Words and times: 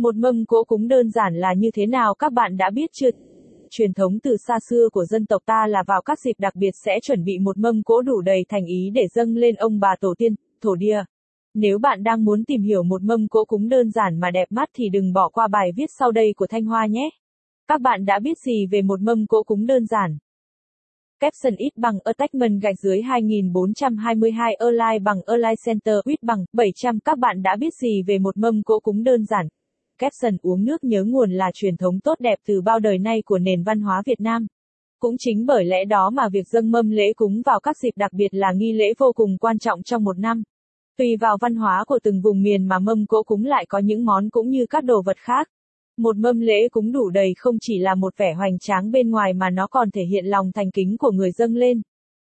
Một 0.00 0.16
mâm 0.16 0.46
cỗ 0.46 0.64
cúng 0.64 0.88
đơn 0.88 1.10
giản 1.10 1.34
là 1.34 1.54
như 1.54 1.70
thế 1.74 1.86
nào 1.86 2.14
các 2.14 2.32
bạn 2.32 2.56
đã 2.56 2.70
biết 2.70 2.90
chưa? 2.92 3.10
Truyền 3.70 3.94
thống 3.94 4.20
từ 4.22 4.36
xa 4.36 4.58
xưa 4.68 4.88
của 4.92 5.04
dân 5.04 5.26
tộc 5.26 5.42
ta 5.46 5.66
là 5.66 5.82
vào 5.86 6.02
các 6.02 6.20
dịp 6.20 6.32
đặc 6.38 6.56
biệt 6.56 6.70
sẽ 6.84 6.98
chuẩn 7.02 7.24
bị 7.24 7.38
một 7.38 7.58
mâm 7.58 7.82
cỗ 7.82 8.02
đủ 8.02 8.20
đầy 8.20 8.44
thành 8.48 8.64
ý 8.64 8.90
để 8.94 9.02
dâng 9.14 9.36
lên 9.36 9.54
ông 9.54 9.80
bà 9.80 9.94
tổ 10.00 10.14
tiên, 10.18 10.34
thổ 10.60 10.74
địa. 10.74 11.02
Nếu 11.54 11.78
bạn 11.78 12.02
đang 12.02 12.24
muốn 12.24 12.44
tìm 12.44 12.62
hiểu 12.62 12.82
một 12.82 13.02
mâm 13.02 13.28
cỗ 13.28 13.44
cúng 13.44 13.68
đơn 13.68 13.90
giản 13.90 14.20
mà 14.20 14.30
đẹp 14.30 14.46
mắt 14.50 14.68
thì 14.74 14.88
đừng 14.88 15.12
bỏ 15.12 15.28
qua 15.28 15.48
bài 15.48 15.70
viết 15.76 15.90
sau 15.98 16.12
đây 16.12 16.34
của 16.36 16.46
Thanh 16.46 16.64
Hoa 16.64 16.86
nhé. 16.86 17.10
Các 17.68 17.80
bạn 17.80 18.04
đã 18.04 18.18
biết 18.18 18.38
gì 18.38 18.66
về 18.66 18.82
một 18.82 19.00
mâm 19.00 19.26
cỗ 19.26 19.42
cúng 19.42 19.66
đơn 19.66 19.86
giản? 19.86 20.18
Capson 21.20 21.56
ít 21.56 21.72
bằng 21.76 21.98
Attachment 22.04 22.62
gạch 22.62 22.78
dưới 22.82 23.02
2422 23.02 24.54
Align 24.54 25.04
bằng 25.04 25.18
Align 25.26 25.56
Center 25.66 25.94
ít 26.04 26.22
bằng 26.22 26.44
700 26.52 26.98
Các 27.04 27.18
bạn 27.18 27.42
đã 27.42 27.56
biết 27.60 27.74
gì 27.74 28.02
về 28.06 28.18
một 28.18 28.36
mâm 28.36 28.62
cỗ 28.62 28.80
cúng 28.80 29.04
đơn 29.04 29.24
giản? 29.24 29.48
Capson 30.00 30.36
uống 30.42 30.64
nước 30.64 30.84
nhớ 30.84 31.04
nguồn 31.04 31.30
là 31.30 31.50
truyền 31.54 31.76
thống 31.76 32.00
tốt 32.00 32.14
đẹp 32.20 32.38
từ 32.46 32.60
bao 32.60 32.78
đời 32.78 32.98
nay 32.98 33.22
của 33.22 33.38
nền 33.38 33.62
văn 33.62 33.80
hóa 33.80 34.02
Việt 34.06 34.20
Nam. 34.20 34.46
Cũng 35.00 35.14
chính 35.18 35.46
bởi 35.46 35.64
lẽ 35.64 35.84
đó 35.84 36.10
mà 36.10 36.28
việc 36.32 36.48
dâng 36.48 36.70
mâm 36.70 36.90
lễ 36.90 37.12
cúng 37.16 37.42
vào 37.46 37.60
các 37.60 37.76
dịp 37.78 37.90
đặc 37.96 38.12
biệt 38.12 38.34
là 38.34 38.52
nghi 38.52 38.72
lễ 38.72 38.84
vô 38.98 39.12
cùng 39.14 39.38
quan 39.38 39.58
trọng 39.58 39.82
trong 39.82 40.04
một 40.04 40.18
năm. 40.18 40.42
Tùy 40.98 41.16
vào 41.20 41.38
văn 41.40 41.54
hóa 41.54 41.84
của 41.86 41.98
từng 42.02 42.20
vùng 42.20 42.42
miền 42.42 42.64
mà 42.64 42.78
mâm 42.78 43.06
cỗ 43.06 43.22
cúng 43.22 43.44
lại 43.44 43.66
có 43.68 43.78
những 43.78 44.04
món 44.04 44.30
cũng 44.30 44.50
như 44.50 44.66
các 44.70 44.84
đồ 44.84 45.02
vật 45.02 45.16
khác. 45.16 45.48
Một 45.96 46.16
mâm 46.16 46.40
lễ 46.40 46.68
cúng 46.68 46.92
đủ 46.92 47.10
đầy 47.10 47.34
không 47.36 47.56
chỉ 47.60 47.78
là 47.78 47.94
một 47.94 48.16
vẻ 48.16 48.34
hoành 48.34 48.58
tráng 48.58 48.90
bên 48.90 49.10
ngoài 49.10 49.32
mà 49.32 49.50
nó 49.50 49.66
còn 49.66 49.90
thể 49.90 50.02
hiện 50.04 50.26
lòng 50.26 50.52
thành 50.52 50.70
kính 50.70 50.96
của 50.98 51.10
người 51.10 51.30
dâng 51.30 51.54
lên. 51.54 51.80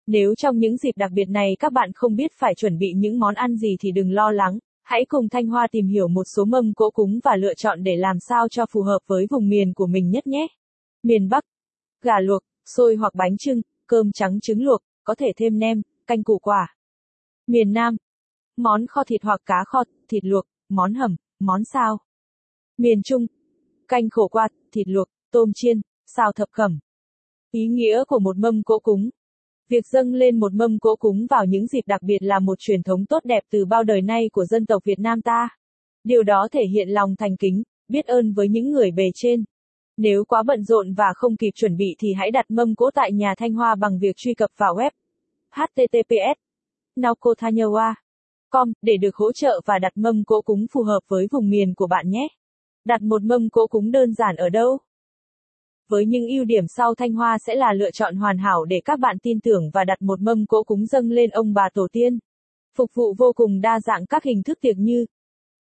Nếu 0.07 0.35
trong 0.35 0.59
những 0.59 0.77
dịp 0.77 0.97
đặc 0.97 1.11
biệt 1.15 1.29
này 1.29 1.57
các 1.59 1.73
bạn 1.73 1.91
không 1.95 2.17
biết 2.17 2.33
phải 2.39 2.55
chuẩn 2.55 2.79
bị 2.79 2.93
những 2.97 3.19
món 3.19 3.35
ăn 3.35 3.57
gì 3.57 3.77
thì 3.81 3.93
đừng 3.93 4.13
lo 4.13 4.31
lắng, 4.31 4.59
hãy 4.83 5.05
cùng 5.09 5.29
Thanh 5.29 5.47
Hoa 5.47 5.67
tìm 5.71 5.87
hiểu 5.87 6.09
một 6.09 6.25
số 6.37 6.45
mâm 6.45 6.75
cỗ 6.75 6.91
cúng 6.91 7.21
và 7.25 7.37
lựa 7.37 7.55
chọn 7.55 7.83
để 7.83 7.97
làm 7.97 8.17
sao 8.21 8.49
cho 8.49 8.67
phù 8.71 8.83
hợp 8.83 8.99
với 9.07 9.27
vùng 9.31 9.49
miền 9.49 9.75
của 9.75 9.87
mình 9.87 10.11
nhất 10.11 10.27
nhé. 10.27 10.47
Miền 11.03 11.29
Bắc, 11.29 11.45
gà 12.03 12.21
luộc, 12.21 12.43
xôi 12.77 12.97
hoặc 12.97 13.15
bánh 13.15 13.37
trưng, 13.37 13.63
cơm 13.87 14.13
trắng 14.13 14.41
trứng 14.41 14.63
luộc, 14.63 14.81
có 15.05 15.15
thể 15.15 15.33
thêm 15.37 15.59
nem, 15.59 15.83
canh 16.07 16.23
củ 16.23 16.39
quả. 16.39 16.77
Miền 17.47 17.73
Nam, 17.73 17.97
món 18.57 18.87
kho 18.87 19.05
thịt 19.05 19.23
hoặc 19.23 19.41
cá 19.47 19.65
kho, 19.67 19.85
thịt 20.09 20.25
luộc, 20.25 20.45
món 20.69 20.95
hầm, 20.95 21.17
món 21.39 21.65
sao. 21.65 21.99
Miền 22.79 23.03
Trung, 23.03 23.27
canh 23.89 24.11
khổ 24.11 24.29
qua, 24.29 24.49
thịt 24.73 24.89
luộc, 24.89 25.09
tôm 25.31 25.53
chiên, 25.55 25.81
xào 26.07 26.33
thập 26.33 26.49
cẩm. 26.53 26.79
Ý 27.51 27.67
nghĩa 27.67 28.05
của 28.05 28.19
một 28.19 28.37
mâm 28.39 28.63
cỗ 28.63 28.79
cúng 28.79 29.11
Việc 29.69 29.87
dâng 29.87 30.15
lên 30.15 30.41
một 30.41 30.53
mâm 30.55 30.79
cỗ 30.79 30.97
cúng 30.97 31.27
vào 31.31 31.45
những 31.45 31.67
dịp 31.67 31.83
đặc 31.87 32.03
biệt 32.03 32.19
là 32.21 32.39
một 32.39 32.59
truyền 32.59 32.83
thống 32.83 33.07
tốt 33.07 33.25
đẹp 33.25 33.43
từ 33.51 33.65
bao 33.65 33.85
đời 33.85 34.03
nay 34.03 34.29
của 34.33 34.45
dân 34.45 34.67
tộc 34.67 34.85
Việt 34.85 34.99
Nam 34.99 35.23
ta. 35.23 35.49
Điều 36.05 36.23
đó 36.23 36.49
thể 36.53 36.65
hiện 36.65 36.89
lòng 36.89 37.17
thành 37.17 37.37
kính, 37.37 37.63
biết 37.89 38.07
ơn 38.07 38.33
với 38.33 38.49
những 38.49 38.71
người 38.71 38.91
bề 38.91 39.11
trên. 39.15 39.45
Nếu 39.97 40.25
quá 40.25 40.43
bận 40.43 40.65
rộn 40.65 40.95
và 40.95 41.13
không 41.17 41.37
kịp 41.37 41.51
chuẩn 41.55 41.77
bị 41.77 41.97
thì 41.99 42.13
hãy 42.13 42.31
đặt 42.31 42.51
mâm 42.51 42.75
cỗ 42.75 42.91
tại 42.91 43.13
nhà 43.13 43.35
Thanh 43.39 43.53
Hoa 43.53 43.75
bằng 43.75 43.99
việc 43.99 44.17
truy 44.17 44.35
cập 44.35 44.51
vào 44.57 44.75
web 44.75 44.91
https 45.51 46.39
naokothanyawa 46.97 47.95
com 48.51 48.73
để 48.83 48.97
được 48.97 49.17
hỗ 49.17 49.33
trợ 49.33 49.61
và 49.65 49.79
đặt 49.79 49.93
mâm 49.95 50.25
cỗ 50.25 50.43
cúng 50.43 50.67
phù 50.73 50.83
hợp 50.83 51.01
với 51.09 51.27
vùng 51.31 51.51
miền 51.51 51.75
của 51.75 51.87
bạn 51.87 52.11
nhé. 52.11 52.29
Đặt 52.85 53.03
một 53.03 53.23
mâm 53.23 53.51
cỗ 53.51 53.67
cúng 53.67 53.91
đơn 53.91 54.13
giản 54.15 54.37
ở 54.37 54.49
đâu? 54.49 54.79
Với 55.93 56.07
những 56.07 56.27
ưu 56.29 56.45
điểm 56.45 56.65
sau 56.69 56.95
Thanh 56.95 57.13
Hoa 57.13 57.39
sẽ 57.47 57.55
là 57.55 57.73
lựa 57.73 57.91
chọn 57.91 58.17
hoàn 58.17 58.39
hảo 58.39 58.65
để 58.65 58.81
các 58.85 58.99
bạn 58.99 59.17
tin 59.23 59.41
tưởng 59.41 59.71
và 59.73 59.85
đặt 59.85 60.03
một 60.03 60.21
mâm 60.21 60.47
cỗ 60.47 60.63
cúng 60.63 60.87
dâng 60.87 61.11
lên 61.11 61.31
ông 61.31 61.55
bà 61.55 61.69
tổ 61.75 61.87
tiên. 61.93 62.19
Phục 62.77 62.91
vụ 62.95 63.15
vô 63.19 63.33
cùng 63.33 63.61
đa 63.61 63.81
dạng 63.81 64.07
các 64.07 64.25
hình 64.25 64.43
thức 64.43 64.59
tiệc 64.61 64.77
như 64.79 65.07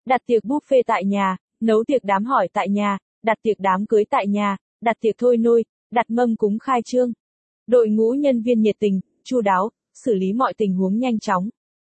đặt 0.06 0.22
tiệc 0.26 0.44
buffet 0.44 0.84
tại 0.88 1.06
nhà, 1.06 1.38
nấu 1.60 1.84
tiệc 1.88 2.04
đám 2.04 2.26
hỏi 2.26 2.48
tại 2.54 2.70
nhà, 2.70 2.98
đặt 3.24 3.38
tiệc 3.42 3.60
đám 3.60 3.86
cưới 3.86 4.04
tại 4.10 4.28
nhà, 4.28 4.58
đặt 4.82 4.98
tiệc 5.02 5.16
thôi 5.18 5.38
nôi, 5.38 5.66
đặt 5.92 6.06
mâm 6.10 6.36
cúng 6.36 6.60
khai 6.60 6.82
trương. 6.86 7.12
Đội 7.68 7.90
ngũ 7.90 8.12
nhân 8.12 8.42
viên 8.42 8.62
nhiệt 8.62 8.76
tình, 8.80 9.00
chu 9.24 9.42
đáo, 9.42 9.70
xử 9.94 10.14
lý 10.14 10.34
mọi 10.34 10.54
tình 10.58 10.76
huống 10.76 10.98
nhanh 10.98 11.20
chóng. 11.20 11.50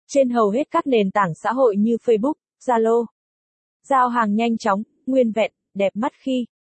Trên 0.09 0.31
hầu 0.31 0.51
hết 0.51 0.71
các 0.71 0.87
nền 0.87 1.11
tảng 1.11 1.35
xã 1.35 1.53
hội 1.53 1.77
như 1.77 1.97
Facebook, 2.05 2.35
Zalo. 2.67 3.05
Giao 3.89 4.09
hàng 4.09 4.35
nhanh 4.35 4.59
chóng, 4.59 4.83
nguyên 5.07 5.33
vẹn, 5.33 5.53
đẹp 5.75 5.93
mắt 5.95 6.13
khi 6.25 6.45